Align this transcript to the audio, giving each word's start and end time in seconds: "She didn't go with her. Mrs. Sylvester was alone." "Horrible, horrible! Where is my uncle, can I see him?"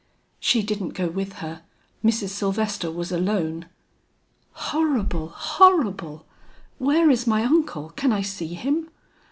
"She 0.39 0.63
didn't 0.63 0.95
go 0.95 1.09
with 1.09 1.33
her. 1.33 1.61
Mrs. 2.03 2.29
Sylvester 2.29 2.89
was 2.89 3.11
alone." 3.11 3.67
"Horrible, 4.53 5.27
horrible! 5.27 6.25
Where 6.79 7.11
is 7.11 7.27
my 7.27 7.43
uncle, 7.43 7.89
can 7.95 8.11
I 8.11 8.23
see 8.23 8.55
him?" 8.55 8.89